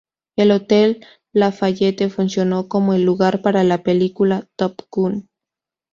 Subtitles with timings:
[0.35, 5.29] El Hotel Lafayette funcionó como el lugar para la película "Top Gun".